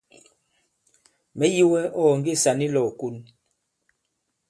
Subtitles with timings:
[1.37, 3.15] Mɛ̀ yi wɛ ɔ̂ ɔ̀ nge sàn i lɔ̄w ìkon.